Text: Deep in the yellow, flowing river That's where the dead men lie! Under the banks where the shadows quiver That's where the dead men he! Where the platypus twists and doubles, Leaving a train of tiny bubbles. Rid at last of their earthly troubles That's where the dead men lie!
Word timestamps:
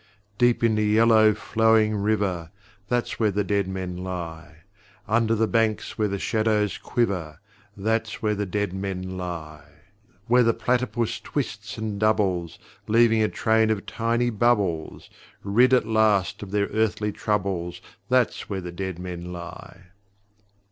Deep 0.39 0.63
in 0.63 0.73
the 0.73 0.83
yellow, 0.83 1.31
flowing 1.31 1.95
river 1.95 2.49
That's 2.87 3.19
where 3.19 3.29
the 3.29 3.43
dead 3.43 3.67
men 3.67 3.97
lie! 3.97 4.63
Under 5.07 5.35
the 5.35 5.45
banks 5.45 5.95
where 5.95 6.07
the 6.07 6.17
shadows 6.17 6.79
quiver 6.79 7.37
That's 7.77 8.19
where 8.19 8.33
the 8.33 8.47
dead 8.47 8.73
men 8.73 9.03
he! 9.03 9.15
Where 10.25 10.41
the 10.41 10.55
platypus 10.55 11.19
twists 11.19 11.77
and 11.77 11.99
doubles, 11.99 12.57
Leaving 12.87 13.21
a 13.21 13.29
train 13.29 13.69
of 13.69 13.85
tiny 13.85 14.31
bubbles. 14.31 15.11
Rid 15.43 15.71
at 15.71 15.85
last 15.85 16.41
of 16.41 16.49
their 16.49 16.65
earthly 16.73 17.11
troubles 17.11 17.79
That's 18.09 18.49
where 18.49 18.59
the 18.61 18.71
dead 18.71 18.97
men 18.97 19.31
lie! 19.31 19.83